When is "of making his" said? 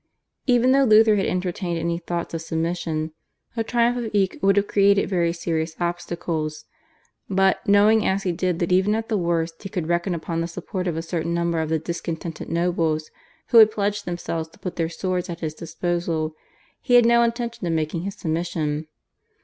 17.67-18.15